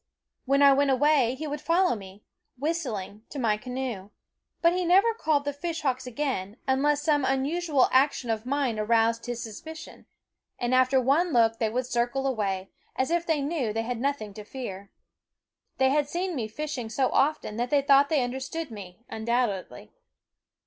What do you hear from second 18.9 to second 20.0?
undoubtedly.